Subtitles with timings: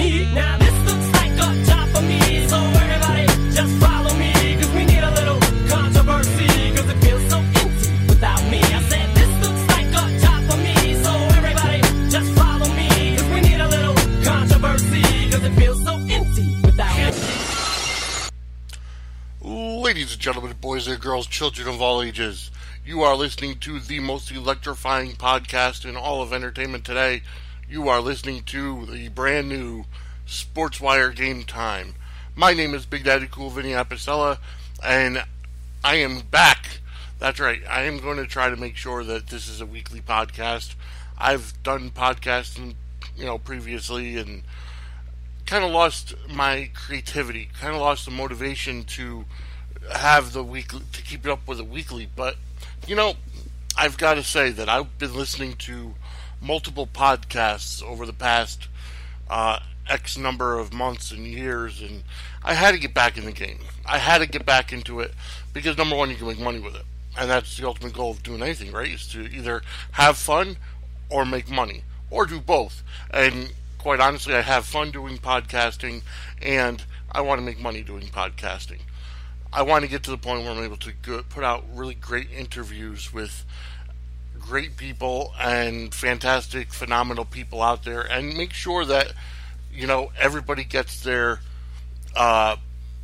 [0.00, 0.32] Me.
[0.34, 4.84] Now this looks like a job for me, so everybody just follow me, cause we
[4.86, 8.60] need a little controversy, cause it feels so empty without me.
[8.62, 13.28] I said this looks like a job for me, so everybody just follow me, cause
[13.28, 17.02] we need a little controversy, cause it feels so empty without me.
[19.82, 22.50] Ladies and gentlemen, boys and girls, children of all ages,
[22.84, 27.22] you are listening to the most electrifying podcast in all of entertainment today.
[27.70, 29.84] You are listening to the brand new
[30.26, 31.94] SportsWire Game Time.
[32.34, 34.38] My name is Big Daddy Cool Vinny Apicella,
[34.84, 35.22] and
[35.84, 36.80] I am back.
[37.20, 37.62] That's right.
[37.70, 40.74] I am going to try to make sure that this is a weekly podcast.
[41.16, 42.74] I've done podcasting,
[43.16, 44.42] you know, previously, and
[45.46, 49.26] kind of lost my creativity, kind of lost the motivation to
[49.94, 52.08] have the weekly to keep it up with a weekly.
[52.16, 52.34] But
[52.88, 53.14] you know,
[53.78, 55.94] I've got to say that I've been listening to
[56.40, 58.68] multiple podcasts over the past
[59.28, 62.02] uh, X number of months and years, and
[62.44, 63.58] I had to get back in the game.
[63.84, 65.12] I had to get back into it
[65.52, 66.84] because number one, you can make money with it,
[67.18, 68.90] and that's the ultimate goal of doing anything, right?
[68.90, 69.62] Is to either
[69.92, 70.56] have fun
[71.08, 72.82] or make money, or do both.
[73.10, 76.02] And quite honestly, I have fun doing podcasting,
[76.40, 78.80] and I want to make money doing podcasting.
[79.52, 80.92] I want to get to the point where I'm able to
[81.28, 83.44] put out really great interviews with
[84.50, 89.12] great people and fantastic, phenomenal people out there, and make sure that
[89.72, 91.38] you know everybody gets their
[92.16, 92.56] uh,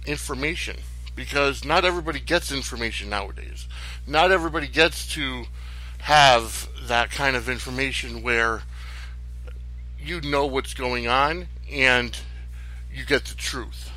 [0.06, 0.76] information
[1.14, 3.68] because not everybody gets information nowadays.
[4.08, 5.44] Not everybody gets to
[5.98, 8.62] have that kind of information where
[10.00, 12.18] you know what's going on and
[12.92, 13.92] you get the truth.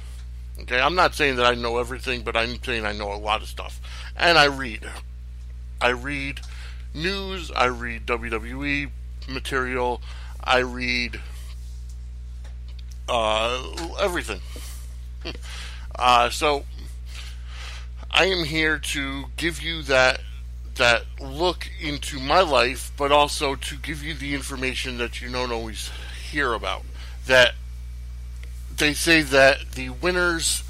[0.62, 3.42] Okay, I'm not saying that I know everything, but I'm saying I know a lot
[3.42, 3.82] of stuff.
[4.16, 4.88] And I read.
[5.82, 6.42] I read
[6.94, 8.90] news, I read WWE
[9.28, 10.02] material,
[10.44, 11.20] I read
[13.08, 14.42] uh, everything.
[15.96, 16.66] uh, so
[18.12, 20.22] I am here to give you that
[20.76, 25.52] that look into my life, but also to give you the information that you don't
[25.52, 25.92] always
[26.32, 26.84] hear about.
[27.28, 27.54] That
[28.78, 30.64] they say that the winners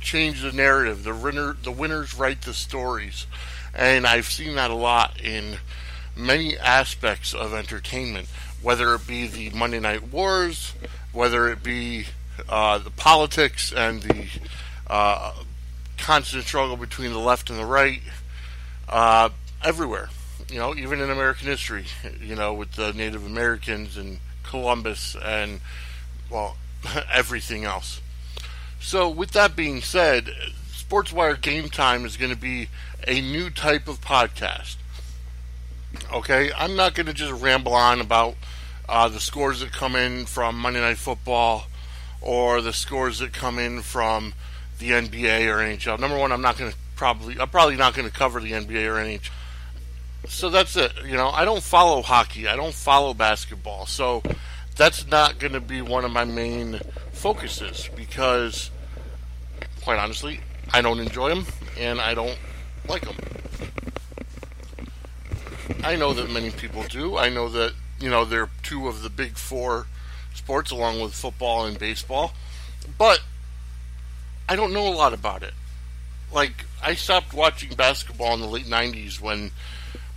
[0.00, 1.04] change the narrative.
[1.04, 3.26] The winner, the winners write the stories,
[3.74, 5.58] and I've seen that a lot in
[6.16, 8.28] many aspects of entertainment.
[8.60, 10.74] Whether it be the Monday Night Wars,
[11.12, 12.06] whether it be
[12.48, 14.26] uh, the politics and the
[14.86, 15.34] uh,
[15.98, 18.00] constant struggle between the left and the right,
[18.88, 19.30] uh,
[19.64, 20.10] everywhere.
[20.48, 21.86] You know, even in American history,
[22.20, 25.60] you know, with the Native Americans and Columbus and
[26.30, 26.56] well,
[27.12, 28.00] everything else.
[28.80, 30.30] So, with that being said,
[30.92, 32.68] SportsWire Game Time is going to be
[33.08, 34.76] a new type of podcast.
[36.12, 38.34] Okay, I'm not going to just ramble on about
[38.90, 41.64] uh, the scores that come in from Monday Night Football
[42.20, 44.34] or the scores that come in from
[44.80, 45.98] the NBA or NHL.
[45.98, 48.86] Number one, I'm not going to probably, I'm probably not going to cover the NBA
[48.86, 49.30] or NHL.
[50.28, 50.92] So that's it.
[51.06, 52.48] You know, I don't follow hockey.
[52.48, 53.86] I don't follow basketball.
[53.86, 54.22] So
[54.76, 56.80] that's not going to be one of my main
[57.12, 58.70] focuses because,
[59.80, 60.40] quite honestly,
[60.72, 61.46] I don't enjoy them
[61.78, 62.38] and I don't
[62.88, 63.16] like them.
[65.84, 67.16] I know that many people do.
[67.16, 69.86] I know that, you know, they're two of the big four
[70.34, 72.32] sports along with football and baseball.
[72.98, 73.22] But
[74.48, 75.54] I don't know a lot about it.
[76.32, 79.50] Like, I stopped watching basketball in the late 90s when,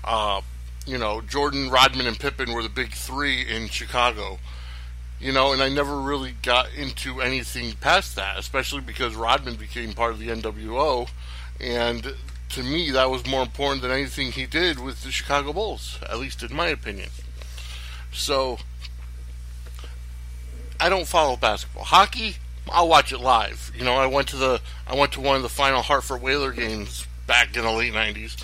[0.04, 0.42] uh,
[0.86, 4.40] you know, Jordan, Rodman, and Pippen were the big three in Chicago.
[5.20, 9.94] You know, and I never really got into anything past that, especially because Rodman became
[9.94, 11.08] part of the NWO,
[11.60, 12.16] and
[12.50, 16.20] to me, that was more important than anything he did with the Chicago Bulls, at
[16.20, 17.10] least in my opinion.
[18.12, 18.60] So,
[20.80, 21.86] I don't follow basketball.
[21.86, 22.36] Hockey,
[22.72, 23.72] I'll watch it live.
[23.78, 26.52] You know, I went to the I went to one of the final Hartford Whaler
[26.52, 28.42] games back in the late '90s.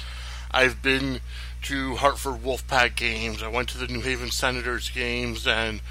[0.51, 1.21] I've been
[1.63, 3.44] to Hartford Wolfpack games.
[3.44, 5.81] I went to the New Haven Senators games and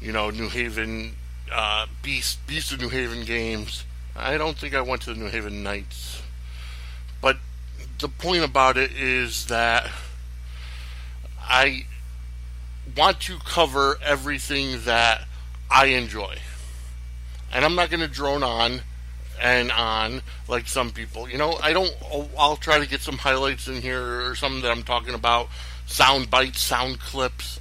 [0.00, 1.14] you know New Haven
[1.52, 3.84] uh, Beast Beast of New Haven games.
[4.14, 6.22] I don't think I went to the New Haven Knights,
[7.20, 7.36] but
[7.98, 9.90] the point about it is that
[11.40, 11.84] I
[12.96, 15.24] want to cover everything that
[15.70, 16.36] I enjoy.
[17.52, 18.80] And I'm not going to drone on
[19.40, 21.28] and on like some people.
[21.28, 21.94] You know, I don't,
[22.38, 25.48] I'll try to get some highlights in here or something that I'm talking about,
[25.86, 27.60] sound bites, sound clips,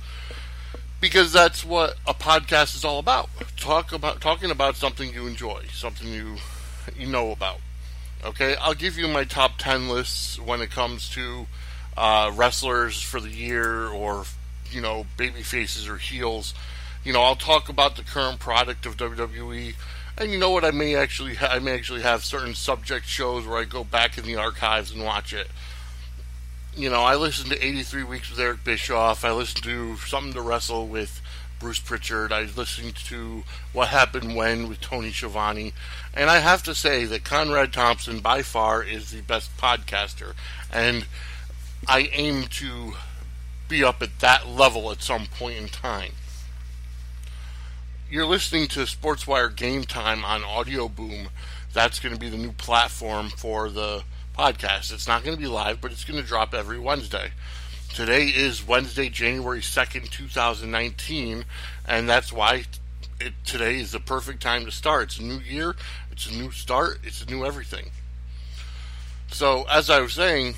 [1.02, 3.30] because that's what a podcast is all about.
[3.58, 6.36] Talk about, talking about something you enjoy, something you,
[6.98, 7.60] you know about.
[8.24, 11.46] Okay, I'll give you my top 10 lists when it comes to
[11.96, 14.26] uh, wrestlers for the year or,
[14.72, 16.54] you know, baby faces or heels.
[17.04, 19.76] You know, I'll talk about the current product of WWE.
[20.18, 20.64] And you know what?
[20.64, 24.18] I may actually ha- I may actually have certain subject shows where I go back
[24.18, 25.48] in the archives and watch it.
[26.78, 29.24] You know, I listened to 83 Weeks with Eric Bischoff.
[29.24, 31.22] I listened to Something to Wrestle with
[31.58, 32.34] Bruce Pritchard.
[32.34, 35.72] I listened to What Happened When with Tony Schiavone.
[36.14, 40.34] And I have to say that Conrad Thompson, by far, is the best podcaster.
[40.70, 41.06] And
[41.88, 42.96] I aim to
[43.70, 46.12] be up at that level at some point in time.
[48.12, 51.30] You're listening to SportsWire Game Time on Audio Boom.
[51.72, 54.04] That's going to be the new platform for the
[54.36, 54.94] podcast.
[54.94, 57.32] It's not going to be live, but it's going to drop every Wednesday.
[57.94, 61.46] Today is Wednesday, January 2nd, 2019,
[61.88, 62.66] and that's why
[63.22, 65.04] it, today is the perfect time to start.
[65.04, 65.76] It's a new year,
[66.12, 67.92] it's a new start, it's a new everything.
[69.32, 70.56] So, as I was saying,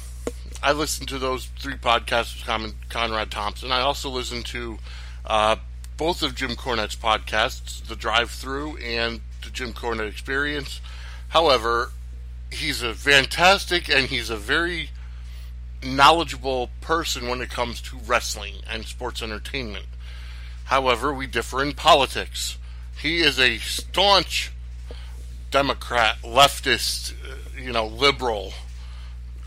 [0.63, 3.71] I listened to those three podcasts with Con- Conrad Thompson.
[3.71, 4.79] I also listened to
[5.25, 5.57] uh,
[5.97, 10.81] both of Jim Cornette's podcasts, The Drive Through and The Jim Cornette Experience.
[11.29, 11.91] However,
[12.51, 14.89] he's a fantastic and he's a very
[15.83, 19.85] knowledgeable person when it comes to wrestling and sports entertainment.
[20.65, 22.57] However, we differ in politics.
[22.99, 24.51] He is a staunch
[25.51, 28.53] Democrat, leftist, uh, you know, liberal.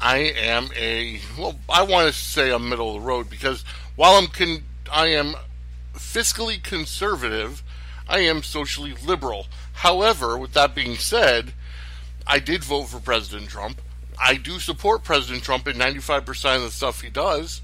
[0.01, 3.65] I am a well, I want to say I'm middle of the road because
[3.97, 5.35] while I'm con- I am
[5.95, 7.63] fiscally conservative,
[8.09, 9.47] I am socially liberal.
[9.75, 11.53] However, with that being said,
[12.27, 13.81] I did vote for President Trump.
[14.23, 17.63] I do support President Trump in 95% of the stuff he does.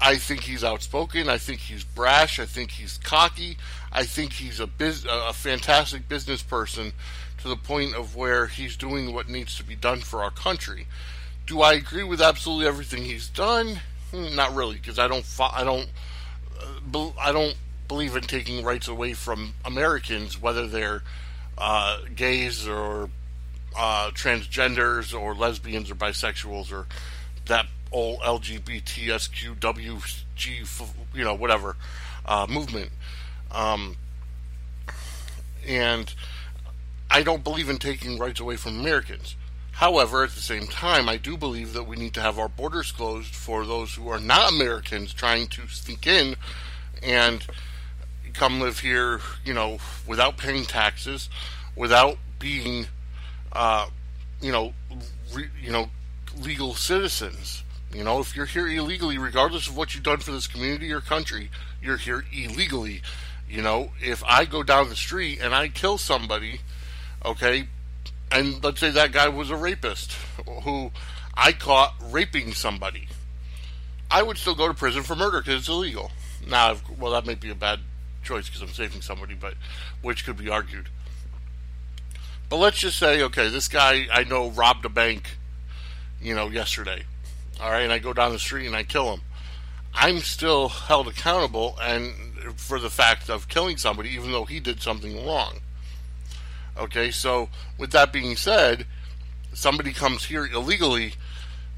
[0.00, 1.28] I think he's outspoken.
[1.28, 2.38] I think he's brash.
[2.40, 3.56] I think he's cocky.
[3.92, 6.92] I think he's a biz- a fantastic business person
[7.38, 10.86] to the point of where he's doing what needs to be done for our country.
[11.46, 13.80] Do I agree with absolutely everything he's done?
[14.10, 15.24] Hmm, Not really, because I don't.
[15.24, 15.88] Fo- I don't.
[16.94, 17.56] Uh, I don't
[17.88, 21.02] believe in taking rights away from Americans, whether they're
[21.58, 23.08] uh, gays or
[23.76, 26.86] uh, transgenders or lesbians or bisexuals or
[27.46, 31.76] that old LGBTSQWG, you know, whatever
[32.24, 32.90] uh, movement.
[33.50, 33.96] Um,
[35.66, 36.14] and
[37.10, 39.36] I don't believe in taking rights away from Americans.
[39.72, 42.92] However, at the same time, I do believe that we need to have our borders
[42.92, 46.36] closed for those who are not Americans trying to sneak in
[47.02, 47.44] and
[48.34, 51.28] come live here, you know, without paying taxes,
[51.74, 52.86] without being,
[53.52, 53.86] uh,
[54.40, 54.72] you know,
[55.32, 55.88] re, you know,
[56.40, 57.64] legal citizens.
[57.94, 61.00] You know, if you're here illegally, regardless of what you've done for this community or
[61.00, 61.50] country,
[61.82, 63.02] you're here illegally.
[63.48, 66.60] You know, if I go down the street and I kill somebody,
[67.24, 67.68] okay,
[68.30, 70.12] and let's say that guy was a rapist
[70.62, 70.90] who
[71.34, 73.08] I caught raping somebody,
[74.10, 76.10] I would still go to prison for murder because it's illegal.
[76.48, 77.80] Now, well, that may be a bad
[78.22, 79.54] choice because I'm saving somebody, but
[80.00, 80.88] which could be argued.
[82.52, 85.38] But let's just say, okay, this guy I know robbed a bank,
[86.20, 87.04] you know, yesterday.
[87.58, 89.22] All right, and I go down the street and I kill him.
[89.94, 92.12] I'm still held accountable and
[92.56, 95.60] for the fact of killing somebody, even though he did something wrong.
[96.76, 98.86] Okay, so with that being said,
[99.54, 101.14] somebody comes here illegally,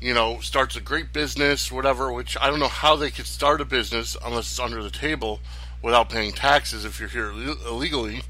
[0.01, 3.61] you know, starts a great business, whatever, which I don't know how they could start
[3.61, 5.39] a business unless it's under the table
[5.83, 8.23] without paying taxes if you're here Ill- illegally,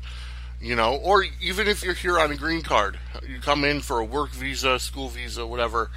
[0.65, 2.99] you know, or even if you're here on a green card.
[3.29, 5.91] You come in for a work visa, school visa, whatever.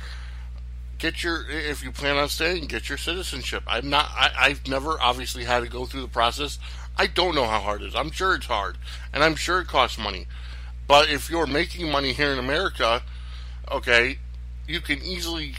[0.97, 3.63] Get your, if you plan on staying, get your citizenship.
[3.65, 6.59] I'm not, I, I've never obviously had to go through the process.
[6.97, 7.95] I don't know how hard it is.
[7.95, 8.77] I'm sure it's hard,
[9.13, 10.27] and I'm sure it costs money.
[10.85, 13.03] But if you're making money here in America,
[13.71, 14.17] okay,
[14.67, 15.55] you can easily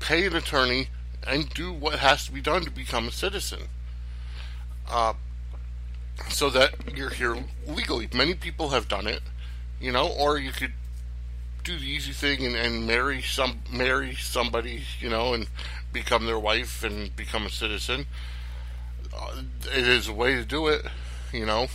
[0.00, 0.88] pay an attorney
[1.26, 3.60] and do what has to be done to become a citizen.
[4.86, 5.14] Uh,
[6.28, 8.08] so that you're here legally.
[8.12, 9.22] Many people have done it,
[9.80, 10.72] you know, or you could
[11.62, 15.48] do the easy thing and, and marry some marry somebody, you know, and
[15.92, 18.06] become their wife and become a citizen.
[19.16, 19.42] Uh,
[19.72, 20.84] it is a way to do it,
[21.32, 21.66] you know.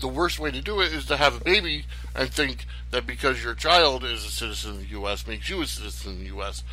[0.00, 3.42] The worst way to do it is to have a baby and think that because
[3.42, 5.26] your child is a citizen of the U.S.
[5.26, 6.64] makes you a citizen of the U.S.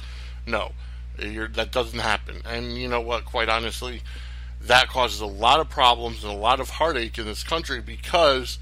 [0.47, 0.71] No,
[1.17, 2.41] that doesn't happen.
[2.45, 3.25] And you know what?
[3.25, 4.01] Quite honestly,
[4.67, 8.59] that causes a lot of problems and a lot of heartache in this country because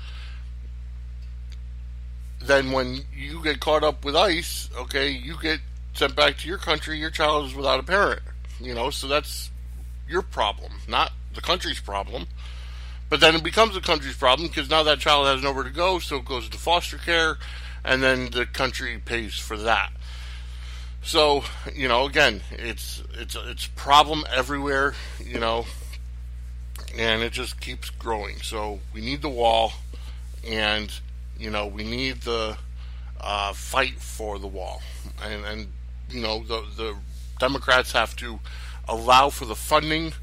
[2.42, 5.60] then when you get caught up with ICE, okay, you get
[5.94, 8.22] sent back to your country, your child is without a parent.
[8.62, 9.52] You know, so that's
[10.08, 12.28] your problem, not the country's problem.
[13.10, 16.00] But then it becomes the country's problem because now that child has nowhere to go,
[16.00, 17.38] so it goes into foster care,
[17.84, 19.92] and then the country pays for that.
[21.02, 24.94] So you know, again, it's it's it's problem everywhere.
[25.24, 25.66] You know,
[26.98, 28.38] and it just keeps growing.
[28.42, 29.74] So we need the wall,
[30.48, 30.92] and
[31.38, 32.58] you know we need the
[33.20, 34.82] uh, fight for the wall,
[35.24, 35.68] and and
[36.10, 36.96] you know the the
[37.40, 38.40] Democrats have to
[38.88, 40.14] allow for the funding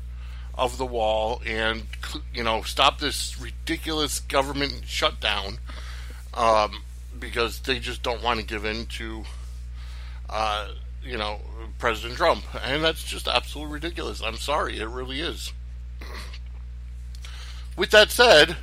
[0.58, 1.82] of the wall and
[2.32, 5.58] you know stop this ridiculous government shutdown
[6.34, 6.82] um,
[7.18, 9.24] because they just don't want to give in to
[10.28, 10.68] uh,
[11.04, 11.40] you know
[11.78, 14.22] President Trump, and that's just absolutely ridiculous.
[14.22, 15.52] I'm sorry, it really is.
[17.76, 18.56] With that said,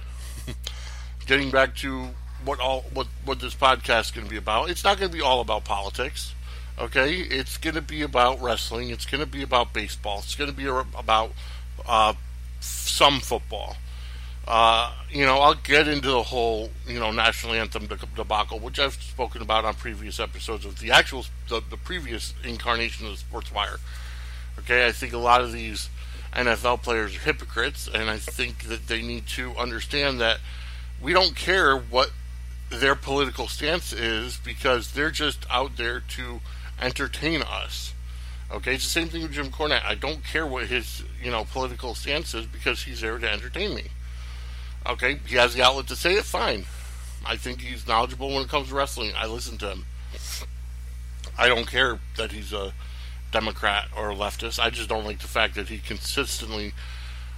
[1.27, 2.09] getting back to
[2.43, 5.15] what all what what this podcast is going to be about, it's not going to
[5.15, 6.33] be all about politics.
[6.79, 8.89] Okay, it's going to be about wrestling.
[8.89, 10.19] It's going to be about baseball.
[10.19, 11.31] It's going to be about
[11.85, 12.13] uh,
[12.59, 13.77] some football.
[14.47, 18.95] Uh, you know, I'll get into the whole you know national anthem debacle, which I've
[18.95, 23.77] spoken about on previous episodes of the actual the, the previous incarnation of Sports Wire.
[24.59, 25.89] Okay, I think a lot of these
[26.33, 30.39] NFL players are hypocrites, and I think that they need to understand that
[31.01, 32.11] we don't care what
[32.69, 36.39] their political stance is because they're just out there to
[36.81, 37.93] entertain us.
[38.51, 39.83] Okay, it's the same thing with Jim Cornette.
[39.83, 43.73] I don't care what his you know political stance is because he's there to entertain
[43.73, 43.85] me.
[44.87, 46.23] Okay, he has the outlet to say it.
[46.23, 46.65] Fine.
[47.25, 49.13] I think he's knowledgeable when it comes to wrestling.
[49.17, 49.85] I listen to him.
[51.37, 52.73] I don't care that he's a
[53.33, 54.59] Democrat or leftist.
[54.59, 56.73] I just don't like the fact that he consistently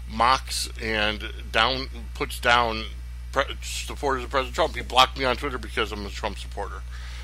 [0.07, 2.85] mocks and down puts down
[3.31, 4.75] pre- supporters of President Trump.
[4.75, 6.81] He blocked me on Twitter because I'm a Trump supporter.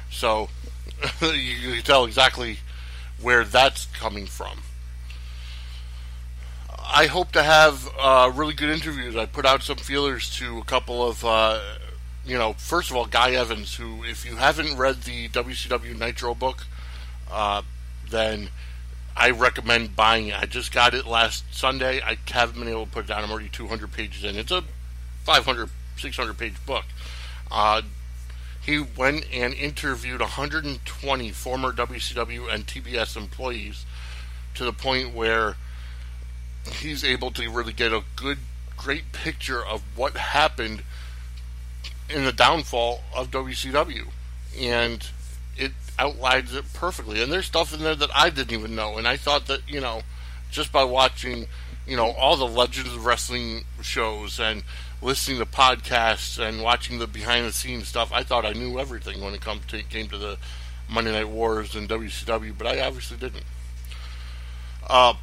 [0.10, 0.50] So
[1.22, 2.58] you, can tell exactly
[3.22, 4.64] where that's coming from.
[6.94, 9.16] I hope to have uh, really good interviews.
[9.16, 11.62] I put out some feelers to a couple of, uh,
[12.26, 16.36] you know, first of all, Guy Evans, who, if you haven't read the WCW Nitro
[16.36, 16.66] book,
[17.32, 17.62] uh,
[18.12, 18.50] then
[19.16, 20.40] I recommend buying it.
[20.42, 22.02] I just got it last Sunday.
[22.02, 23.24] I haven't been able to put it down.
[23.24, 24.38] I'm already 200 pages in.
[24.38, 24.64] It's a
[25.24, 26.86] 500, 600 page book.
[27.50, 27.82] Uh,
[28.62, 33.86] he went and interviewed 120 former WCW and TBS employees
[34.56, 35.56] to the point where
[36.80, 38.38] he's able to really get a good,
[38.78, 40.84] great picture of what happened
[42.10, 44.08] in the downfall of WCW.
[44.60, 45.08] And
[45.58, 47.22] it outlines it perfectly.
[47.22, 48.98] And there's stuff in there that I didn't even know.
[48.98, 50.02] And I thought that, you know,
[50.50, 51.48] just by watching,
[51.88, 54.64] you know, all the Legends of Wrestling shows and
[55.02, 59.22] listening to podcasts and watching the behind the scenes stuff, I thought I knew everything
[59.22, 60.38] when it come to, came to the
[60.90, 63.46] Monday Night Wars and WCW, but I obviously didn't.
[64.90, 65.14] Uh,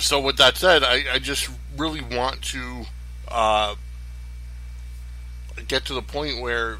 [0.00, 2.84] so with that said, I, I just really want to
[3.28, 3.76] uh,
[5.66, 6.78] get to the point where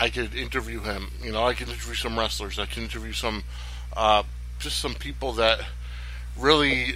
[0.00, 1.10] I could interview him.
[1.22, 2.58] You know, I could interview some wrestlers.
[2.58, 3.44] I can interview some,
[3.94, 4.22] uh,
[4.58, 5.60] just some people that
[6.38, 6.94] really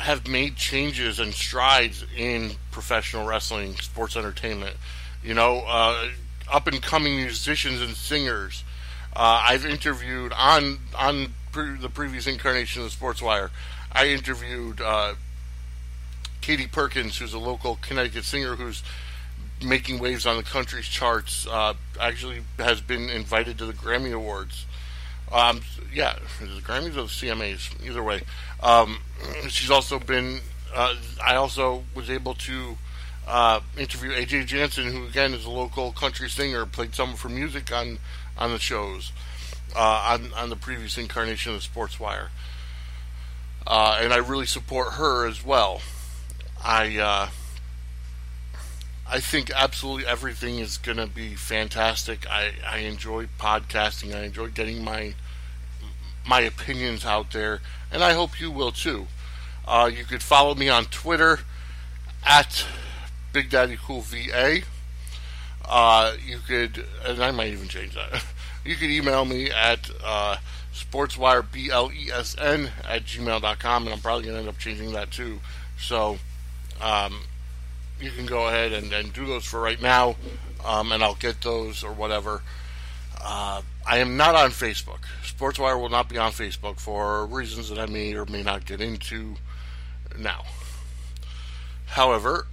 [0.00, 4.76] have made changes and strides in professional wrestling, sports entertainment.
[5.24, 6.08] You know, uh,
[6.52, 8.62] up and coming musicians and singers.
[9.14, 13.50] Uh, I've interviewed on on pre- the previous incarnation of the Sports Wire.
[13.92, 15.14] I interviewed uh,
[16.42, 18.82] Katie Perkins, who's a local Connecticut singer who's
[19.64, 21.46] making waves on the country's charts.
[21.46, 24.66] Uh, actually, has been invited to the Grammy Awards.
[25.32, 28.22] Um, yeah, the Grammys or the CMAs, either way.
[28.62, 28.98] Um,
[29.48, 30.40] she's also been.
[30.74, 30.94] Uh,
[31.24, 32.76] I also was able to
[33.26, 37.28] uh, interview AJ Jansen, who again is a local country singer, played some of her
[37.28, 37.98] music on
[38.38, 39.12] on the shows,
[39.74, 42.30] uh, on on the previous incarnation of Sports Wire.
[43.66, 45.80] uh, and I really support her as well.
[46.62, 47.28] I uh,
[49.08, 52.28] I think absolutely everything is going to be fantastic.
[52.28, 54.14] I, I enjoy podcasting.
[54.14, 55.14] I enjoy getting my
[56.28, 57.60] my opinions out there,
[57.92, 59.06] and I hope you will too.
[59.66, 61.40] Uh, you could follow me on Twitter
[62.24, 62.66] at
[63.32, 64.62] Big Daddy Cool VA.
[65.64, 68.24] Uh, you could, and I might even change that.
[68.64, 70.38] You could email me at uh,
[70.74, 75.38] sportswireblesn at gmail.com, and I'm probably going to end up changing that too.
[75.78, 76.18] So
[76.80, 77.20] um,
[78.00, 80.16] you can go ahead and, and do those for right now,
[80.64, 82.42] um, and I'll get those or whatever.
[83.20, 85.00] Uh, I am not on Facebook.
[85.24, 88.80] Sportswire will not be on Facebook for reasons that I may or may not get
[88.80, 89.36] into
[90.18, 90.44] now.
[91.86, 92.46] However,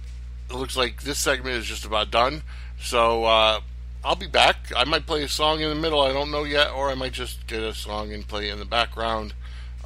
[0.48, 2.42] it looks like this segment is just about done.
[2.80, 3.60] So uh,
[4.04, 4.72] I'll be back.
[4.76, 6.00] I might play a song in the middle.
[6.00, 8.64] I don't know yet, or I might just get a song and play in the
[8.64, 9.34] background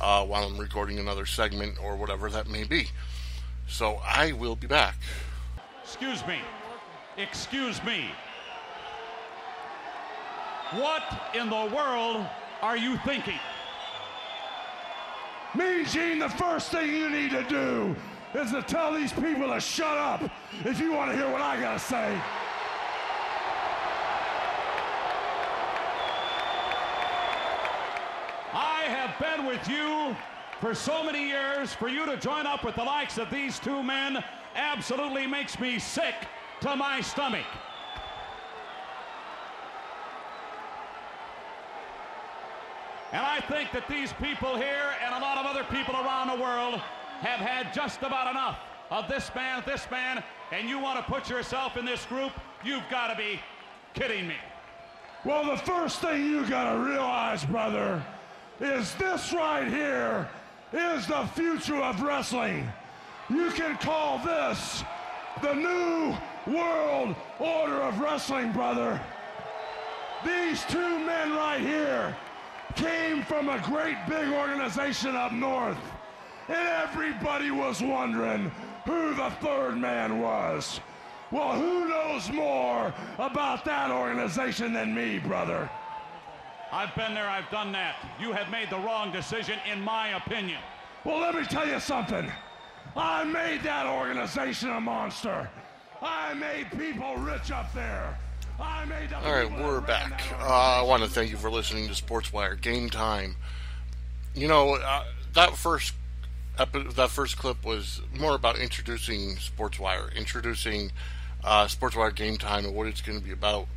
[0.00, 2.88] uh, while I'm recording another segment or whatever that may be.
[3.66, 4.96] So I will be back.
[5.88, 6.38] Excuse me.
[7.16, 8.10] Excuse me.
[10.72, 11.02] What
[11.34, 12.26] in the world
[12.60, 13.38] are you thinking?
[15.56, 17.96] Mean Gene, the first thing you need to do
[18.34, 20.30] is to tell these people to shut up
[20.66, 22.20] if you want to hear what I gotta say.
[28.52, 30.14] I have been with you
[30.60, 31.72] for so many years.
[31.72, 34.22] For you to join up with the likes of these two men
[34.58, 36.14] absolutely makes me sick
[36.60, 37.46] to my stomach.
[43.12, 46.42] And I think that these people here and a lot of other people around the
[46.42, 46.74] world
[47.20, 48.58] have had just about enough
[48.90, 50.22] of this man, this man,
[50.52, 52.32] and you want to put yourself in this group?
[52.64, 53.40] You've got to be
[53.94, 54.36] kidding me.
[55.24, 58.02] Well, the first thing you gotta realize, brother,
[58.60, 60.28] is this right here
[60.72, 62.70] is the future of wrestling.
[63.30, 64.82] You can call this
[65.42, 66.16] the new
[66.46, 69.00] world order of wrestling, brother.
[70.24, 72.16] These two men right here
[72.74, 75.78] came from a great big organization up north,
[76.48, 78.50] and everybody was wondering
[78.86, 80.80] who the third man was.
[81.30, 85.68] Well, who knows more about that organization than me, brother?
[86.72, 87.96] I've been there, I've done that.
[88.18, 90.60] You have made the wrong decision, in my opinion.
[91.04, 92.30] Well, let me tell you something.
[92.98, 95.48] I made that organization a monster.
[96.02, 98.18] I made people rich up there.
[98.58, 100.20] I made the All right, we're back.
[100.40, 103.36] Uh, I want to thank you for listening to Sportswire Game Time.
[104.34, 105.94] You know uh, that first
[106.58, 110.90] epi- that first clip was more about introducing Sportswire, introducing
[111.44, 113.68] uh, Sportswire Game Time and what it's going to be about.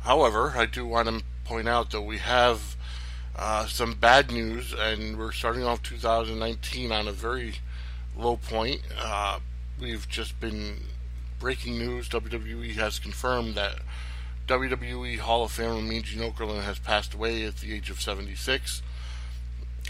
[0.00, 2.74] However, I do want to point out that we have
[3.36, 7.56] uh, some bad news, and we're starting off 2019 on a very
[8.16, 8.80] low point.
[8.98, 9.40] Uh,
[9.80, 10.82] we've just been
[11.38, 12.08] breaking news.
[12.08, 13.78] WWE has confirmed that
[14.48, 18.82] WWE Hall of Famer Mean Gene Okerlund has passed away at the age of 76.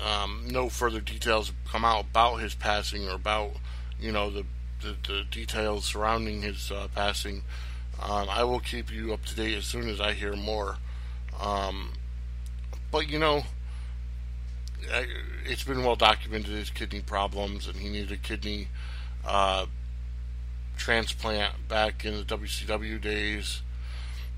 [0.03, 3.53] Um, no further details have come out about his passing or about,
[4.01, 4.45] you know, the
[4.83, 7.43] the, the details surrounding his uh, passing.
[8.01, 10.77] Um, I will keep you up to date as soon as I hear more.
[11.41, 11.93] Um,
[12.91, 13.45] but you know,
[15.45, 18.68] it's been well documented his kidney problems, and he needed a kidney
[19.27, 19.66] uh,
[20.77, 23.62] transplant back in the WCW days.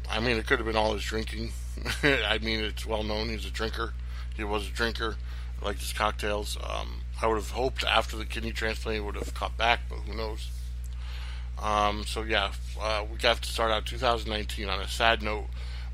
[0.08, 1.52] I mean, it could have been all his drinking.
[2.02, 3.94] I mean, it's well known he's a drinker.
[4.36, 5.16] He was a drinker,
[5.62, 6.56] liked his cocktails.
[6.62, 9.98] Um, I would have hoped after the kidney transplant he would have cut back, but
[10.00, 10.48] who knows?
[11.62, 15.46] Um, so yeah, uh, we got to start out 2019 on a sad note,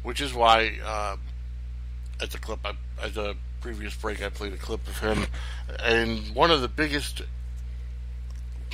[0.02, 1.16] which is why uh,
[2.20, 5.26] at the clip, I, at the previous break, I played a clip of him,
[5.82, 7.22] and one of the biggest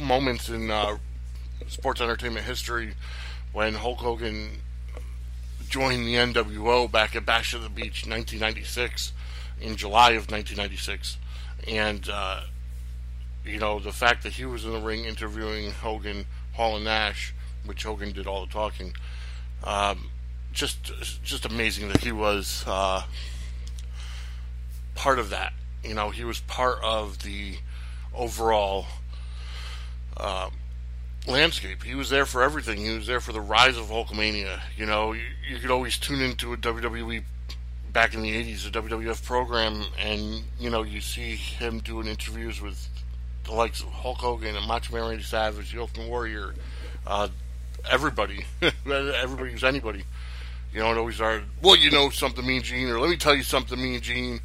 [0.00, 0.96] moments in uh,
[1.68, 2.94] sports entertainment history
[3.52, 4.60] when Hulk Hogan
[5.68, 9.12] joined the NWO back at Bash at the Beach, 1996,
[9.60, 11.16] in July of 1996,
[11.66, 12.42] and uh,
[13.44, 17.34] you know the fact that he was in the ring interviewing Hogan, Hall and Nash,
[17.64, 18.94] which Hogan did all the talking.
[19.64, 20.10] Um,
[20.52, 23.02] just, just amazing that he was uh,
[24.96, 25.52] part of that.
[25.84, 27.56] You know, he was part of the
[28.12, 28.86] overall
[30.16, 30.50] um,
[31.26, 31.84] landscape.
[31.84, 32.78] He was there for everything.
[32.78, 34.60] He was there for the rise of Hulkamania.
[34.76, 37.22] You know, you, you could always tune into a WWE
[37.92, 42.60] back in the 80s, a WWF program, and, you know, you see him doing interviews
[42.60, 42.88] with
[43.44, 46.54] the likes of Hulk Hogan and Macho Man Randy Savage, the Ultimate Warrior,
[47.06, 47.28] uh,
[47.90, 48.44] everybody,
[48.86, 50.04] everybody who's anybody.
[50.72, 53.34] You know, it always started, well, you know something, Mean Gene, or let me tell
[53.34, 54.40] you something, Mean Gene.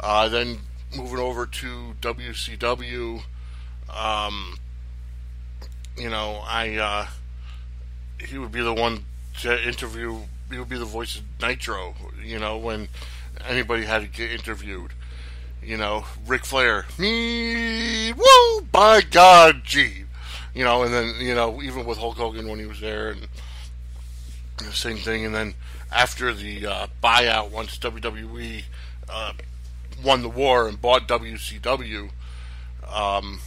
[0.00, 0.58] Uh, then
[0.96, 3.22] moving over to WCW,
[3.94, 4.58] um,
[5.96, 7.06] you know, I uh,
[8.24, 9.04] he would be the one
[9.42, 10.20] to interview.
[10.50, 11.94] He would be the voice of Nitro.
[12.24, 12.88] You know, when
[13.46, 14.92] anybody had to get interviewed.
[15.62, 20.04] You know, Ric Flair, me, woo, by God, gee.
[20.54, 23.28] You know, and then you know, even with Hulk Hogan when he was there, and
[24.56, 25.26] the same thing.
[25.26, 25.54] And then
[25.92, 28.64] after the uh, buyout, once WWE
[29.10, 29.32] uh,
[30.02, 32.10] won the war and bought WCW,
[32.88, 33.40] um,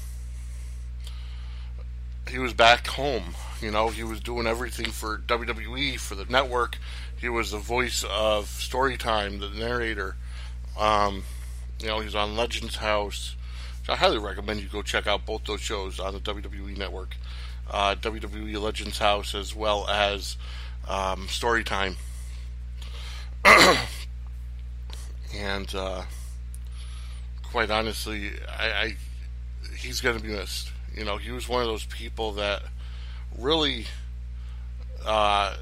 [2.29, 3.35] he was back home.
[3.61, 6.77] You know, he was doing everything for WWE for the network.
[7.19, 10.15] He was the voice of Storytime, the narrator.
[10.77, 11.23] Um,
[11.79, 13.35] you know, he's on Legends House.
[13.85, 17.15] So I highly recommend you go check out both those shows on the WWE network.
[17.69, 20.37] Uh, WWE Legends House as well as
[20.87, 21.95] um, Storytime.
[25.35, 26.03] and uh,
[27.53, 28.95] quite honestly, I, I
[29.77, 30.71] he's going to be missed.
[30.95, 32.63] You know, he was one of those people that
[33.37, 33.85] really
[35.05, 35.55] uh,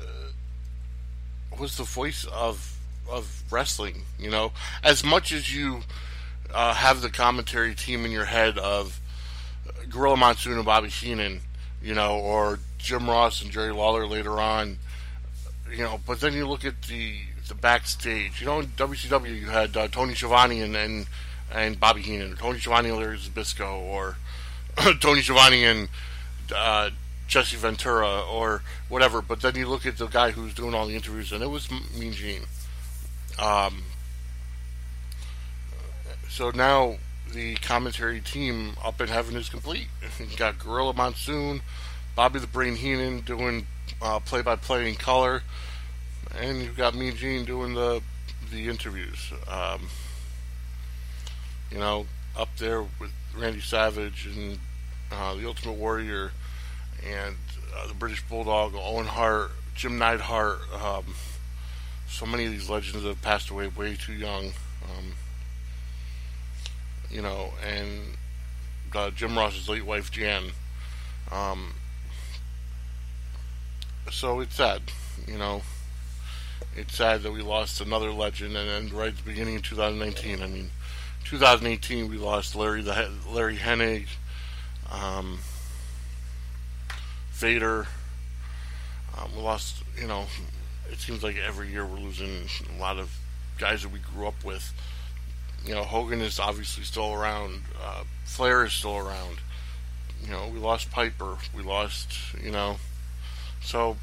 [1.59, 4.03] was the voice of of wrestling.
[4.17, 5.81] You know, as much as you
[6.53, 9.01] uh, have the commentary team in your head of
[9.89, 11.41] Gorilla Monsoon and Bobby Heenan,
[11.83, 14.77] you know, or Jim Ross and Jerry Lawler later on,
[15.69, 17.17] you know, but then you look at the
[17.49, 18.39] the backstage.
[18.39, 21.05] You know, in WCW you had uh, Tony Schiavone and, and
[21.53, 24.17] and Bobby Heenan, or Tony Schiavone and Larry Zbyszko, or
[24.99, 25.89] Tony Schiavone and
[26.55, 26.89] uh,
[27.27, 29.21] Jesse Ventura, or whatever.
[29.21, 31.69] But then you look at the guy who's doing all the interviews, and it was
[31.97, 32.43] Mean Gene.
[33.39, 33.83] Um,
[36.29, 36.97] so now
[37.33, 39.87] the commentary team up in heaven is complete.
[40.19, 41.61] You've got Gorilla Monsoon,
[42.15, 43.67] Bobby the Brain Heenan doing
[44.25, 45.43] play by play in color,
[46.39, 48.01] and you've got Mean Gene doing the
[48.51, 49.31] the interviews.
[49.47, 49.87] Um,
[51.71, 52.05] you know,
[52.37, 54.59] up there with Randy Savage and
[55.11, 56.31] uh, the Ultimate Warrior
[57.07, 57.35] and
[57.75, 60.59] uh, the British Bulldog, Owen Hart, Jim Neidhart.
[60.73, 61.15] Um,
[62.07, 64.47] so many of these legends have passed away way too young.
[64.83, 65.13] Um,
[67.09, 68.17] you know, and
[68.95, 70.51] uh, Jim Ross's late wife Jan.
[71.31, 71.73] Um,
[74.11, 74.81] so it's sad,
[75.27, 75.61] you know.
[76.75, 80.41] It's sad that we lost another legend, and then right at the beginning of 2019,
[80.41, 80.69] I mean,
[81.25, 84.07] 2018 we lost Larry the Larry Hennig,
[84.91, 85.39] um,
[87.31, 87.87] Vader.
[89.17, 90.25] Um, we lost, you know,
[90.91, 93.17] it seems like every year we're losing a lot of
[93.57, 94.73] guys that we grew up with.
[95.65, 97.61] You know, Hogan is obviously still around.
[97.81, 99.37] Uh, Flair is still around.
[100.23, 101.37] You know, we lost Piper.
[101.55, 102.77] We lost, you know,
[103.61, 103.97] so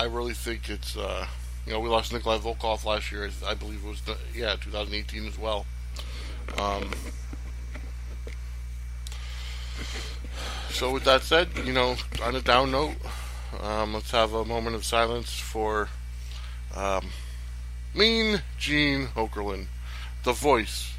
[0.00, 1.26] I really think it's, uh,
[1.66, 3.28] you know, we lost Nikolai Volkov last year.
[3.46, 5.66] I believe it was, the, yeah, 2018 as well.
[6.56, 6.90] Um,
[10.70, 12.94] so with that said, you know, on a down note,
[13.60, 15.88] um, let's have a moment of silence for
[16.74, 17.06] um,
[17.94, 19.66] Mean Gene Okerlund,
[20.24, 20.92] the voice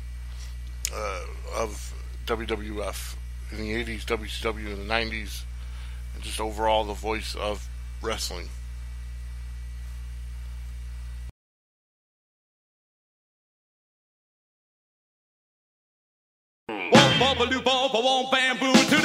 [0.94, 1.22] uh,
[1.56, 1.94] of
[2.26, 3.16] WWF
[3.52, 5.44] in the 80s, WCW in the 90s,
[6.14, 7.68] and just overall the voice of
[8.02, 8.50] wrestling.
[17.22, 18.99] A womp bamboo to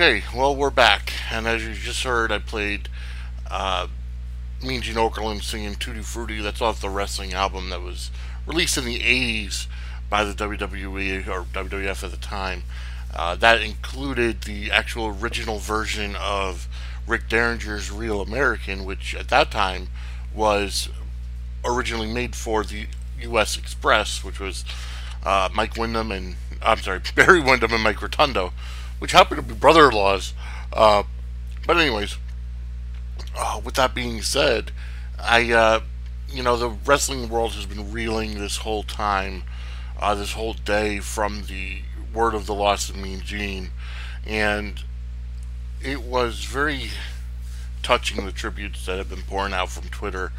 [0.00, 1.12] Okay, well, we're back.
[1.28, 2.88] And as you just heard, I played
[3.50, 3.88] uh,
[4.64, 6.40] Mean Gene Okerlund singing Tutti Frutti.
[6.40, 8.12] That's off the wrestling album that was
[8.46, 9.66] released in the 80s
[10.08, 12.62] by the WWE or WWF at the time.
[13.12, 16.68] Uh, that included the actual original version of
[17.04, 19.88] Rick Derringer's Real American, which at that time
[20.32, 20.90] was
[21.64, 22.86] originally made for the
[23.22, 23.58] U.S.
[23.58, 24.64] Express, which was
[25.24, 28.52] uh, Mike Windham and I'm sorry, Barry Windham and Mike Rotundo,
[28.98, 30.34] which happened to be brother-in-laws.
[30.72, 31.02] Uh,
[31.66, 32.16] but anyways,
[33.36, 34.72] uh, with that being said,
[35.18, 35.80] I uh,
[36.30, 39.44] you know the wrestling world has been reeling this whole time,
[39.98, 41.82] uh, this whole day from the
[42.12, 43.70] word of the loss of Mean Gene,
[44.26, 44.82] and
[45.82, 46.90] it was very
[47.82, 50.32] touching the tributes that have been pouring out from Twitter,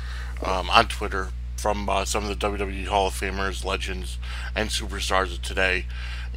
[0.43, 4.17] um, on Twitter, from uh, some of the WWE Hall of Famers, legends,
[4.55, 5.85] and superstars of today.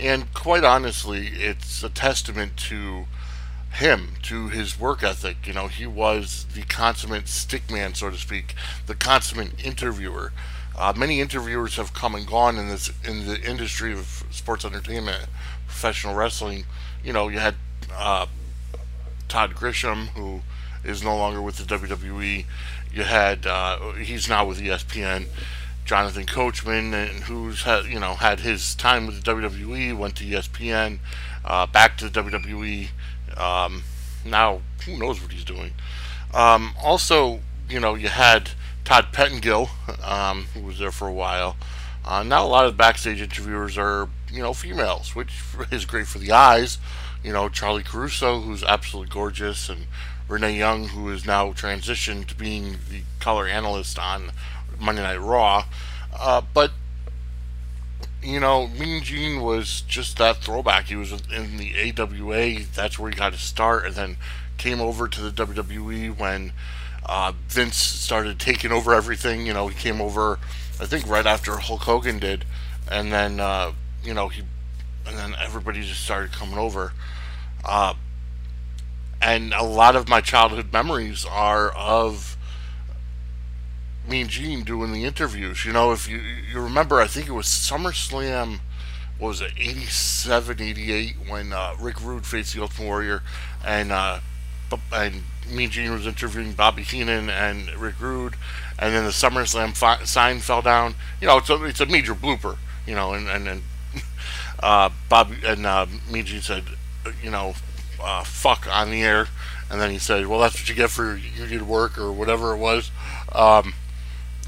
[0.03, 3.07] And quite honestly, it's a testament to
[3.71, 5.47] him, to his work ethic.
[5.47, 10.33] You know, he was the consummate stickman, so to speak, the consummate interviewer.
[10.77, 15.27] Uh, many interviewers have come and gone in this in the industry of sports entertainment,
[15.69, 16.65] professional wrestling.
[17.05, 17.55] You know, you had
[17.95, 18.27] uh,
[19.29, 20.41] Todd Grisham, who
[20.83, 22.45] is no longer with the WWE.
[22.93, 25.29] You had uh, he's now with ESPN.
[25.85, 30.25] Jonathan Coachman, and who's had you know had his time with the WWE, went to
[30.25, 30.99] ESPN,
[31.45, 32.89] uh, back to the WWE.
[33.37, 33.83] Um,
[34.25, 35.73] now who knows what he's doing?
[36.33, 38.51] Um, also, you know, you had
[38.85, 39.71] Todd Pettengill,
[40.03, 41.57] um, who was there for a while.
[42.05, 45.33] Uh, now a lot of backstage interviewers are you know females, which
[45.71, 46.79] is great for the eyes.
[47.23, 49.87] You know, Charly Caruso, who's absolutely gorgeous, and
[50.29, 54.33] Renee Young, who is now transitioned to being the color analyst on
[54.81, 55.65] Monday Night Raw.
[56.19, 56.73] Uh, but
[58.23, 60.87] you know, Mean Gene was just that throwback.
[60.87, 62.65] He was in the AWA.
[62.75, 64.17] That's where he got his start, and then
[64.59, 66.53] came over to the WWE when
[67.05, 69.47] uh, Vince started taking over everything.
[69.47, 70.39] You know, he came over,
[70.81, 72.45] I think, right after Hulk Hogan did,
[72.91, 73.73] and then uh,
[74.05, 74.43] you know he,
[75.07, 76.93] and then everybody just started coming over.
[77.65, 77.95] Uh,
[79.21, 82.37] and a lot of my childhood memories are of
[84.09, 85.65] Mean Gene doing the interviews.
[85.65, 88.61] You know, if you you remember, I think it was SummerSlam.
[89.19, 93.23] What was it 87, 88 when uh, Rick Rude faced the Ultimate Warrior,
[93.65, 94.19] and uh,
[94.93, 98.35] and Mean Gene was interviewing Bobby Heenan and Rick Rude,
[98.79, 100.95] and then the SummerSlam fi- sign fell down.
[101.21, 102.59] You know, it's a it's a major blooper.
[102.87, 103.63] You know, and and, and
[104.61, 106.65] uh, Bobby and uh, Mean Gene said,
[107.23, 107.55] you know,
[108.03, 109.29] uh, fuck on the air,
[109.71, 112.53] and then he said, well, that's what you get for your union work or whatever
[112.53, 112.91] it was.
[113.31, 113.75] Um,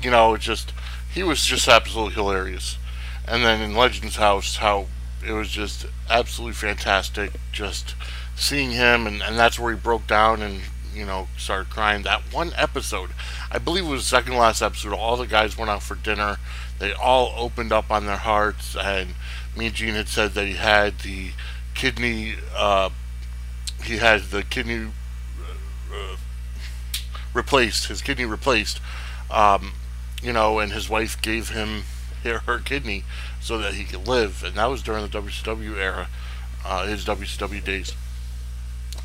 [0.04, 0.72] you know, just
[1.12, 2.78] he was just absolutely hilarious.
[3.26, 4.86] And then in Legends House, how
[5.26, 7.32] it was just absolutely fantastic.
[7.52, 7.94] Just
[8.36, 10.60] seeing him, and, and that's where he broke down and
[10.94, 12.02] you know started crying.
[12.02, 13.10] That one episode,
[13.50, 14.92] I believe it was the second last episode.
[14.92, 16.36] All the guys went out for dinner.
[16.78, 19.14] They all opened up on their hearts, and
[19.56, 21.30] Mean Gene had said that he had the
[21.74, 22.34] kidney.
[22.54, 22.90] Uh,
[23.82, 24.88] he had the kidney
[25.92, 26.16] uh,
[27.32, 27.86] replaced.
[27.86, 28.80] His kidney replaced.
[29.30, 29.72] Um,
[30.24, 31.84] you know, and his wife gave him
[32.22, 33.04] her, kidney
[33.40, 36.08] so that he could live, and that was during the WCW era,
[36.64, 37.92] uh, his WCW days.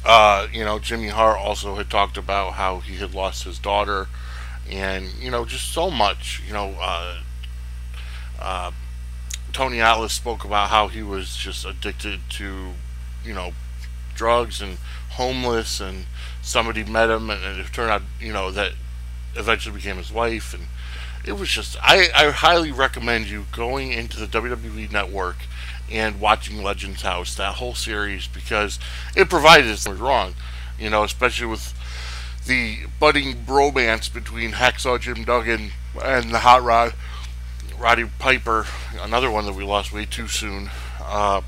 [0.06, 4.08] Uh, you know, Jimmy Hart also had talked about how he had lost his daughter,
[4.72, 6.42] and you know, just so much.
[6.48, 7.20] You know, uh,
[8.40, 8.72] uh
[9.52, 12.74] Tony Atlas spoke about how he was just addicted to,
[13.26, 13.52] you know,
[14.16, 14.78] drugs and
[15.12, 16.06] homeless, and
[16.42, 18.72] somebody met him, and, and it turned out, you know, that
[19.36, 20.68] eventually became his wife, and
[21.26, 25.38] it was just I, I highly recommend you going into the WWE network
[25.92, 28.80] and watching Legends House, that whole series, because
[29.16, 30.36] it provided something wrong,
[30.78, 31.74] you know, especially with
[32.46, 35.72] the budding bromance between Hacksaw Jim Duggan
[36.04, 36.94] and the Hot Rod
[37.78, 38.66] Roddy Piper,
[39.02, 40.70] another one that we lost way too soon.
[41.02, 41.42] Uh,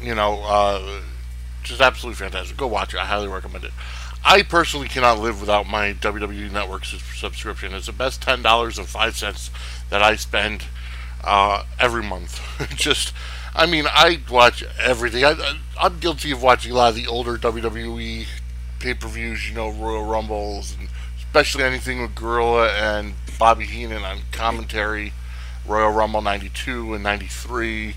[0.00, 1.00] you know, uh,
[1.62, 2.56] just absolutely fantastic.
[2.56, 3.00] Go watch it.
[3.00, 3.72] I highly recommend it.
[4.28, 7.72] I personally cannot live without my WWE Network subscription.
[7.72, 9.52] It's the best ten dollars and five cents
[9.88, 10.64] that I spend
[11.22, 12.40] uh, every month.
[12.74, 13.14] Just,
[13.54, 15.24] I mean, I watch everything.
[15.24, 18.26] I, I'm guilty of watching a lot of the older WWE
[18.80, 19.48] pay-per-views.
[19.48, 25.12] You know, Royal Rumbles, and especially anything with Gorilla and Bobby Heenan on commentary.
[25.64, 27.94] Royal Rumble '92 and '93,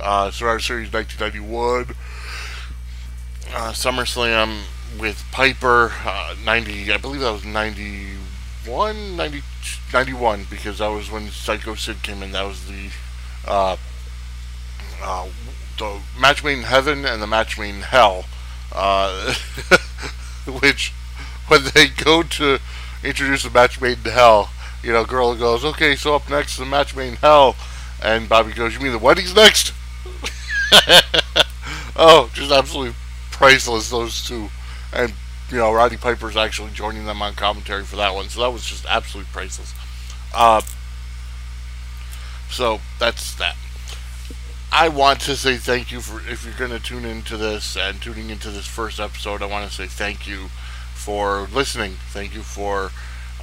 [0.00, 1.94] uh, Survivor Series 1991,
[3.54, 4.62] uh, SummerSlam
[4.98, 9.42] with Piper, uh, 90, I believe that was 91, 90,
[9.92, 12.32] 91, because that was when Psycho Sid came in.
[12.32, 12.90] That was the
[13.46, 13.76] uh,
[15.02, 15.28] uh,
[15.78, 18.24] the match made in heaven and the match made in hell,
[18.72, 19.34] uh,
[20.60, 20.92] which
[21.48, 22.58] when they go to
[23.04, 24.50] introduce the match made in hell,
[24.82, 27.56] you know, Gorilla goes, okay, so up next is the match made in hell,
[28.02, 29.72] and Bobby goes, you mean the wedding's next?
[31.96, 32.94] oh, just absolutely
[33.30, 34.48] priceless those two,
[34.96, 35.12] and
[35.50, 38.66] you know, Roddy Piper's actually joining them on commentary for that one, so that was
[38.66, 39.74] just absolutely priceless.
[40.34, 40.60] Uh,
[42.50, 43.56] so that's that.
[44.72, 48.02] I want to say thank you for if you're going to tune into this and
[48.02, 49.40] tuning into this first episode.
[49.40, 50.48] I want to say thank you
[50.94, 51.92] for listening.
[52.10, 52.90] Thank you for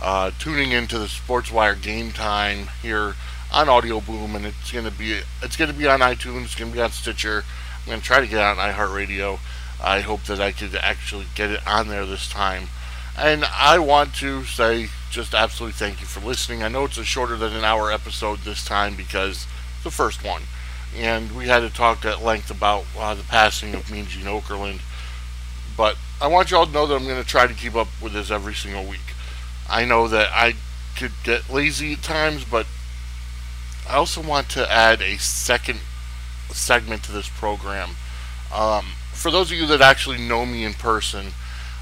[0.02, 3.16] uh, tuning into the SportsWire Game Time here
[3.52, 6.44] on Audio Boom, and it's going to be it's going to be on iTunes.
[6.44, 7.46] It's going to be on Stitcher.
[7.82, 9.40] I'm going to try to get on iHeartRadio.
[9.84, 12.70] I hope that I could actually get it on there this time.
[13.18, 16.64] And I want to say just absolutely thank you for listening.
[16.64, 19.46] I know it's a shorter than an hour episode this time because
[19.84, 20.44] the first one.
[20.96, 24.82] And we had to talk at length about uh, the passing of Mean Gene Okerlund.
[25.76, 27.88] But I want you all to know that I'm going to try to keep up
[28.02, 29.14] with this every single week.
[29.70, 30.54] I know that I
[30.96, 32.68] could get lazy at times, but
[33.90, 35.80] I also want to add a second
[36.50, 37.92] segment to this program.
[38.54, 41.28] Um, for those of you that actually know me in person,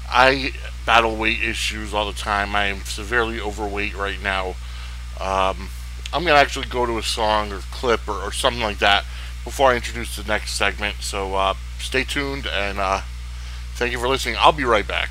[0.08, 0.52] I
[0.84, 2.54] battle weight issues all the time.
[2.54, 4.54] I am severely overweight right now.
[5.20, 5.68] Um,
[6.12, 9.04] I'm going to actually go to a song or clip or, or, something like that
[9.44, 10.96] before I introduce the next segment.
[11.00, 13.02] So uh, stay tuned and uh,
[13.74, 14.36] thank you for listening.
[14.38, 15.10] I'll be right back.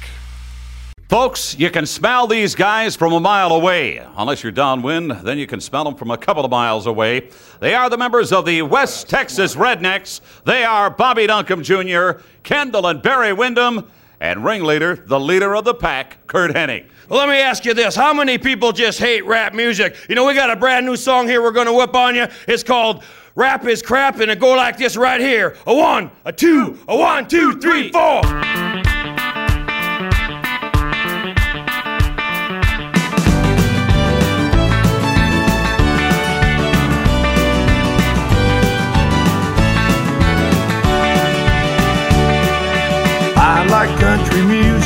[1.12, 4.02] Folks, you can smell these guys from a mile away.
[4.15, 7.28] Unless you're downwind, then you can smell them from a couple of miles away.
[7.60, 10.21] They are the members of the West Texas Rednecks.
[10.45, 15.74] They are Bobby Duncum Jr., Kendall and Barry Windham, and ringleader, the leader of the
[15.74, 16.86] pack, Curt Hennig.
[17.10, 17.93] Well, let me ask you this.
[17.93, 19.97] How many people just hate rap music?
[20.08, 22.28] You know, we got a brand new song here we're going to whip on you.
[22.47, 23.04] It's called
[23.36, 25.58] Rap is Crap, and it go like this right here.
[25.67, 28.21] A one, a two, a one, two, three, four.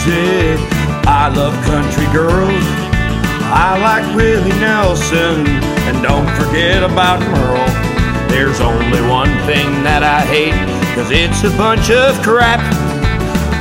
[0.08, 2.54] I love country girls.
[3.50, 5.48] I like Willie Nelson.
[5.88, 7.65] And don't forget about Merle.
[8.30, 10.54] There's only one thing that I hate,
[10.94, 12.60] cause it's a bunch of crap.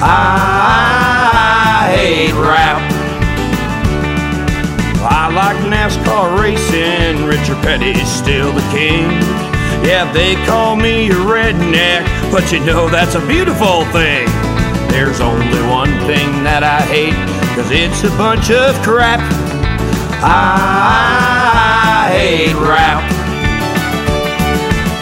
[0.02, 2.82] I hate rap.
[5.04, 7.24] I like NASCAR racing.
[7.26, 9.08] Richard Petty's still the king.
[9.84, 14.26] Yeah, they call me a redneck, but you know that's a beautiful thing.
[14.94, 17.18] There's only one thing that I hate,
[17.56, 19.18] cause it's a bunch of crap.
[20.22, 23.02] I hate rap.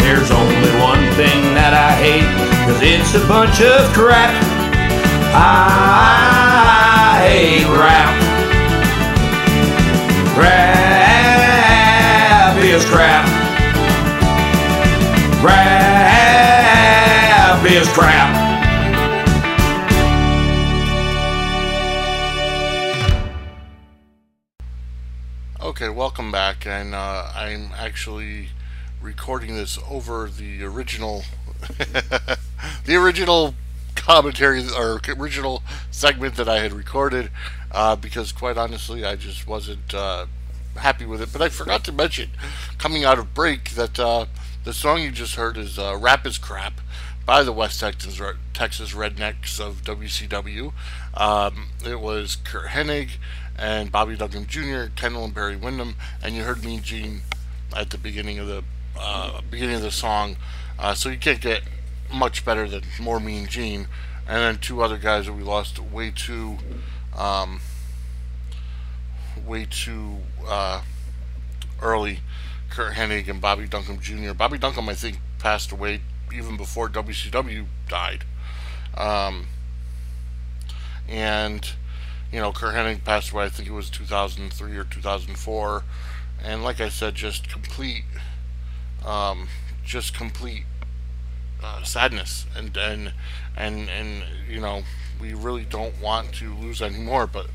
[0.00, 2.24] There's only one thing that I hate,
[2.64, 4.32] cause it's a bunch of crap.
[5.36, 8.16] I hate rap.
[10.40, 10.96] Rap
[12.64, 13.28] is crap.
[15.44, 16.00] Rap
[17.70, 18.41] is crap.
[26.02, 28.48] Welcome back, and uh, I'm actually
[29.00, 31.22] recording this over the original,
[32.84, 33.54] the original
[33.94, 35.62] commentary or original
[35.92, 37.30] segment that I had recorded,
[37.70, 40.26] uh, because quite honestly, I just wasn't uh,
[40.74, 41.32] happy with it.
[41.32, 42.30] But I forgot to mention,
[42.78, 44.26] coming out of break, that uh,
[44.64, 46.80] the song you just heard is uh, "Rap Is Crap"
[47.24, 48.20] by the West Texas
[48.52, 50.72] Texas Rednecks of WCW.
[51.14, 53.10] Um, it was Curt Hennig
[53.58, 57.22] and Bobby Duncum Jr., Kendall and Barry Windham, and you heard Mean Gene
[57.76, 58.64] at the beginning of the
[58.98, 60.36] uh, beginning of the song.
[60.78, 61.62] Uh, so you can't get
[62.12, 63.88] much better than more Mean Gene.
[64.26, 66.58] And then two other guys that we lost way too,
[67.16, 67.60] um,
[69.44, 70.82] way too uh,
[71.80, 72.20] early.
[72.70, 74.32] Curt Hennig and Bobby Duncum Jr.
[74.32, 76.00] Bobby Duncum, I think, passed away
[76.34, 78.24] even before WCW died.
[78.96, 79.48] Um,
[81.08, 81.72] and
[82.32, 83.44] you know, Curt Hennig passed away.
[83.44, 85.84] I think it was 2003 or 2004,
[86.42, 88.04] and like I said, just complete,
[89.04, 89.48] um,
[89.84, 90.64] just complete
[91.62, 93.12] uh, sadness, and and
[93.56, 94.82] and and you know,
[95.20, 97.46] we really don't want to lose any more, but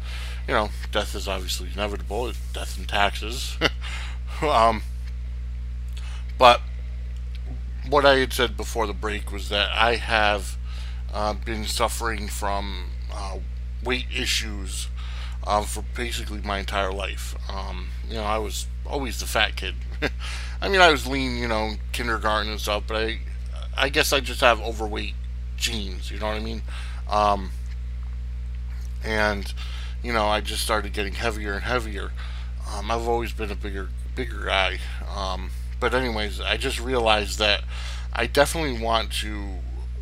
[0.47, 2.31] you know, death is obviously inevitable.
[2.53, 3.57] Death and taxes.
[4.41, 4.83] um,
[6.37, 6.61] but
[7.89, 10.57] what I had said before the break was that I have
[11.13, 13.37] uh, been suffering from uh,
[13.83, 14.87] weight issues
[15.45, 17.35] um, for basically my entire life.
[17.49, 19.75] Um, you know, I was always the fat kid.
[20.61, 23.19] I mean, I was lean, you know, kindergarten and stuff, but I
[23.77, 25.13] I guess I just have overweight
[25.55, 26.11] genes.
[26.11, 26.63] You know what I mean?
[27.09, 27.51] Um,
[29.03, 29.53] and
[30.03, 32.11] you know, I just started getting heavier and heavier.
[32.73, 34.79] Um, I've always been a bigger bigger guy.
[35.15, 37.63] Um, but anyways, I just realized that
[38.11, 39.59] I definitely want to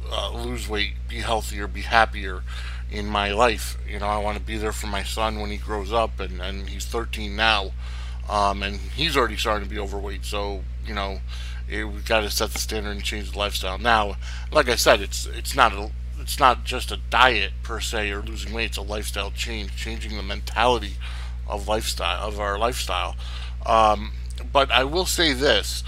[0.09, 2.43] uh, lose weight, be healthier, be happier
[2.91, 3.77] in my life.
[3.87, 6.41] You know, I want to be there for my son when he grows up, and,
[6.41, 7.71] and he's 13 now,
[8.29, 10.25] um, and he's already starting to be overweight.
[10.25, 11.19] So you know,
[11.67, 13.77] it, we've got to set the standard and change the lifestyle.
[13.77, 14.17] Now,
[14.51, 18.21] like I said, it's it's not a it's not just a diet per se or
[18.21, 18.69] losing weight.
[18.69, 20.93] It's a lifestyle change, changing the mentality
[21.47, 23.15] of lifestyle of our lifestyle.
[23.65, 24.13] Um,
[24.51, 25.83] but I will say this: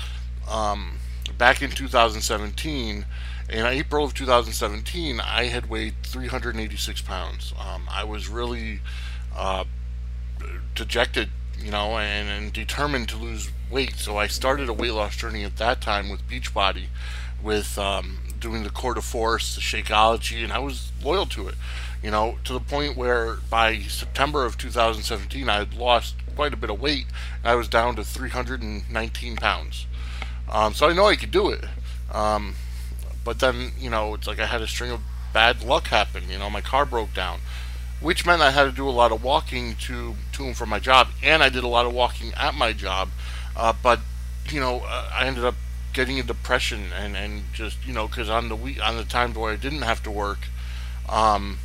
[0.49, 0.97] um,
[1.37, 3.05] back in 2017,
[3.49, 7.53] in April of 2017, I had weighed 386 pounds.
[7.57, 8.81] Um, I was really
[9.35, 9.63] uh,
[10.75, 13.95] dejected, you know, and, and determined to lose weight.
[13.95, 16.87] So I started a weight loss journey at that time with Beachbody,
[17.41, 21.55] with um, doing the Core de Force, the Shakeology, and I was loyal to it.
[22.03, 26.57] You know, to the point where by September of 2017, I had lost quite a
[26.57, 27.05] bit of weight.
[27.43, 29.87] I was down to 319 pounds.
[30.49, 31.63] Um, so I know I could do it.
[32.11, 32.55] Um,
[33.27, 35.01] but then, you know, it's like I had a string of
[35.33, 36.29] bad luck happen.
[36.29, 37.41] You know, my car broke down,
[37.99, 40.79] which meant I had to do a lot of walking to to and from my
[40.79, 43.09] job, and I did a lot of walking at my job.
[43.53, 43.99] Uh, but
[44.49, 45.55] you know, uh, I ended up
[45.91, 49.35] getting a depression and, and just you know because on the week on the times
[49.35, 50.47] where I didn't have to work,
[51.09, 51.57] um,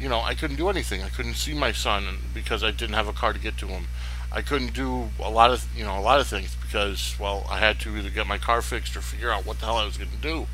[0.00, 1.02] you know, I couldn't do anything.
[1.02, 3.88] I couldn't see my son because I didn't have a car to get to him.
[4.32, 7.58] I couldn't do a lot of you know a lot of things because well I
[7.58, 9.98] had to either get my car fixed or figure out what the hell I was
[9.98, 10.46] going to do.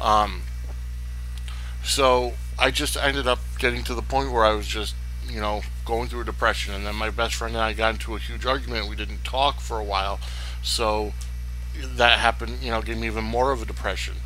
[0.00, 0.42] Um,
[1.82, 4.94] so I just ended up getting to the point where I was just
[5.28, 8.14] you know going through a depression, and then my best friend and I got into
[8.14, 8.88] a huge argument.
[8.88, 10.20] We didn't talk for a while,
[10.62, 11.12] so
[11.76, 12.62] that happened.
[12.62, 14.16] You know, gave me even more of a depression,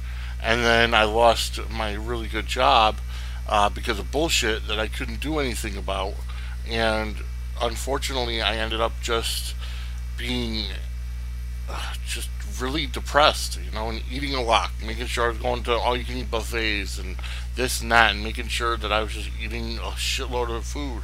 [0.42, 2.96] and then I lost my really good job
[3.48, 6.14] uh, because of bullshit that I couldn't do anything about,
[6.68, 7.16] and
[7.60, 9.54] unfortunately, I ended up just
[10.16, 10.66] being
[11.68, 12.28] uh, just
[12.60, 15.96] really depressed, you know, and eating a lot, making sure I was going to all
[15.96, 17.16] you can eat buffets and
[17.56, 21.02] this and that, and making sure that I was just eating a shitload of food.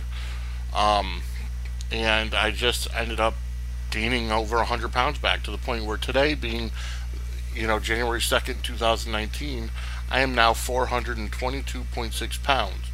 [0.74, 1.22] Um,
[1.90, 3.34] and I just ended up
[3.90, 6.70] gaining over 100 pounds back to the point where today, being,
[7.54, 9.70] you know, January 2nd, 2019,
[10.10, 12.90] I am now 422.6 pounds.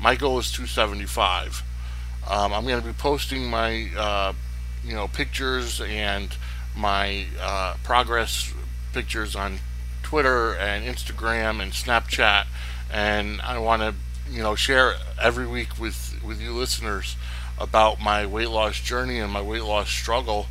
[0.00, 1.62] My goal is 275.
[2.28, 4.32] Um, I'm going to be posting my, uh,
[4.84, 6.36] you know, pictures and
[6.76, 8.52] my uh, progress
[8.92, 9.58] pictures on
[10.02, 12.46] Twitter and Instagram and Snapchat,
[12.90, 13.94] and I want to,
[14.30, 17.16] you know, share every week with with you listeners
[17.58, 20.46] about my weight loss journey and my weight loss struggle,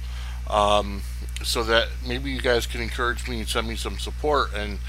[0.50, 1.02] um,
[1.44, 4.80] so that maybe you guys can encourage me and send me some support and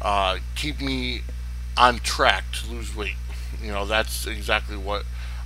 [0.00, 1.22] uh, keep me
[1.76, 3.16] on track to lose weight.
[3.62, 5.04] You know, that's exactly what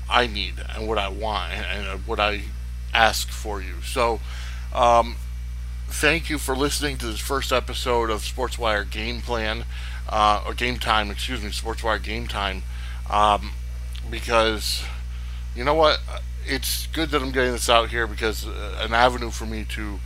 [0.09, 2.43] I need and what I want and what I
[2.93, 3.83] ask for you.
[3.83, 4.21] So,
[4.75, 5.17] um,
[5.89, 9.65] thank you for listening to this first episode of SportsWire Game Plan,
[10.09, 12.63] uh, or Game Time, excuse me, SportsWire Game Time,
[13.11, 13.53] um,
[14.11, 14.85] because
[15.55, 16.01] you know what?
[16.47, 19.99] It's good that I'm getting this out here because uh, an avenue for me to,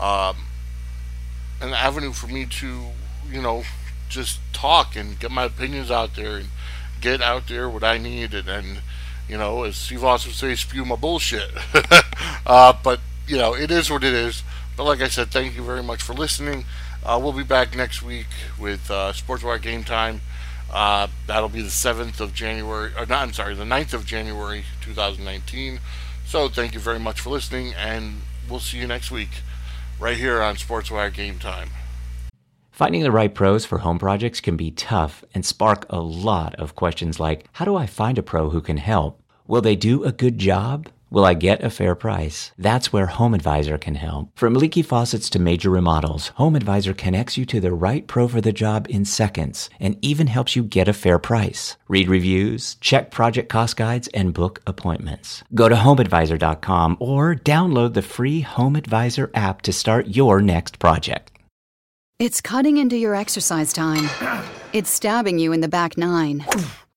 [0.00, 0.36] um,
[1.60, 2.84] an avenue for me to,
[3.30, 3.64] you know,
[4.08, 6.48] just talk and get my opinions out there and
[7.00, 8.82] get out there what I need and, and
[9.28, 11.50] you know, as Steve Austin would say, spew my bullshit.
[12.46, 14.42] uh, but you know, it is what it is.
[14.80, 16.64] But like I said, thank you very much for listening.
[17.04, 18.28] Uh, we'll be back next week
[18.58, 20.22] with uh, SportsWire Game Time.
[20.72, 24.64] Uh, that'll be the 7th of January, or not, I'm sorry, the 9th of January
[24.80, 25.80] 2019.
[26.24, 29.42] So thank you very much for listening, and we'll see you next week
[29.98, 31.68] right here on SportsWire Game Time.
[32.70, 36.74] Finding the right pros for home projects can be tough and spark a lot of
[36.74, 39.22] questions like How do I find a pro who can help?
[39.46, 40.88] Will they do a good job?
[41.12, 42.52] Will I get a fair price?
[42.56, 44.30] That's where Home Advisor can help.
[44.36, 48.40] From leaky faucets to major remodels, Home Advisor connects you to the right pro for
[48.40, 51.76] the job in seconds and even helps you get a fair price.
[51.88, 55.42] Read reviews, check project cost guides, and book appointments.
[55.52, 61.32] Go to homeadvisor.com or download the free Home Advisor app to start your next project.
[62.20, 64.08] It's cutting into your exercise time.
[64.72, 66.46] It's stabbing you in the back nine.